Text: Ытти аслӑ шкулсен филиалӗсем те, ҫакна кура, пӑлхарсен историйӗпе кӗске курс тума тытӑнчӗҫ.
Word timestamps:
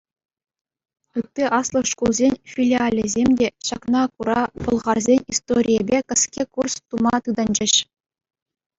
Ытти 1.19 1.43
аслӑ 1.59 1.81
шкулсен 1.89 2.33
филиалӗсем 2.53 3.29
те, 3.41 3.47
ҫакна 3.69 4.03
кура, 4.15 4.41
пӑлхарсен 4.65 5.21
историйӗпе 5.35 5.99
кӗске 6.11 6.43
курс 6.57 6.75
тума 6.87 7.15
тытӑнчӗҫ. 7.27 7.73